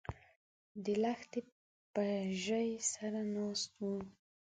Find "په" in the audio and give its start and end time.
1.93-2.03